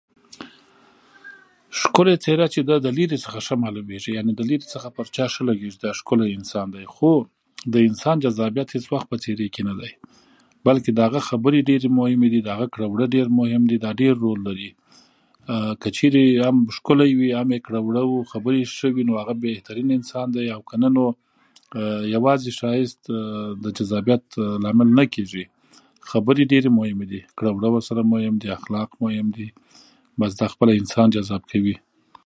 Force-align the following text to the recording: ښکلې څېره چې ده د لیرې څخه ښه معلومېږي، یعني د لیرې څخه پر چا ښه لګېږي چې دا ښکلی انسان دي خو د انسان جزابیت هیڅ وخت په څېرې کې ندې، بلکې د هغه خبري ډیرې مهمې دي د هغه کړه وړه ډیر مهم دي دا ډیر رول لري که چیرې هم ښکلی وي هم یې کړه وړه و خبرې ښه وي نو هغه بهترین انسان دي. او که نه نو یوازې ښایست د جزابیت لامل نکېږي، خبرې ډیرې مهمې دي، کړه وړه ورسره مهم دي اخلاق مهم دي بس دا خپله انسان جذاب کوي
ښکلې 1.79 2.15
څېره 2.23 2.45
چې 2.53 2.61
ده 2.69 2.75
د 2.85 2.87
لیرې 2.97 3.17
څخه 3.25 3.37
ښه 3.45 3.55
معلومېږي، 3.63 4.11
یعني 4.17 4.31
د 4.35 4.41
لیرې 4.49 4.67
څخه 4.73 4.87
پر 4.97 5.05
چا 5.15 5.25
ښه 5.33 5.41
لګېږي 5.49 5.73
چې 5.75 5.79
دا 5.85 5.91
ښکلی 5.99 6.27
انسان 6.37 6.67
دي 6.75 6.83
خو 6.95 7.11
د 7.73 7.75
انسان 7.87 8.15
جزابیت 8.25 8.67
هیڅ 8.75 8.85
وخت 8.93 9.07
په 9.11 9.17
څېرې 9.23 9.47
کې 9.53 9.61
ندې، 9.69 9.91
بلکې 10.67 10.91
د 10.93 10.99
هغه 11.07 11.19
خبري 11.29 11.59
ډیرې 11.69 11.89
مهمې 11.99 12.27
دي 12.33 12.39
د 12.43 12.47
هغه 12.55 12.67
کړه 12.73 12.85
وړه 12.93 13.07
ډیر 13.15 13.27
مهم 13.39 13.61
دي 13.69 13.77
دا 13.85 13.91
ډیر 14.01 14.13
رول 14.25 14.39
لري 14.49 14.69
که 15.81 15.87
چیرې 15.97 16.23
هم 16.47 16.57
ښکلی 16.75 17.11
وي 17.19 17.29
هم 17.39 17.47
یې 17.55 17.59
کړه 17.65 17.79
وړه 17.87 18.03
و 18.05 18.13
خبرې 18.31 18.61
ښه 18.77 18.87
وي 18.95 19.03
نو 19.09 19.13
هغه 19.21 19.33
بهترین 19.45 19.87
انسان 19.97 20.27
دي. 20.35 20.45
او 20.55 20.61
که 20.69 20.75
نه 20.83 20.89
نو 20.95 21.05
یوازې 22.15 22.49
ښایست 22.59 23.01
د 23.63 23.65
جزابیت 23.77 24.23
لامل 24.63 24.89
نکېږي، 24.99 25.43
خبرې 26.09 26.43
ډیرې 26.51 26.69
مهمې 26.77 27.05
دي، 27.11 27.21
کړه 27.37 27.49
وړه 27.55 27.69
ورسره 27.75 28.01
مهم 28.13 28.35
دي 28.41 28.47
اخلاق 28.57 28.89
مهم 29.03 29.27
دي 29.39 29.49
بس 30.19 30.31
دا 30.39 30.47
خپله 30.53 30.71
انسان 30.79 31.07
جذاب 31.15 31.41
کوي 31.51 31.75